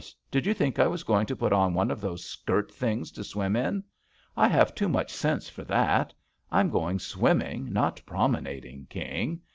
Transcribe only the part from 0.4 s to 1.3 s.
you think I was going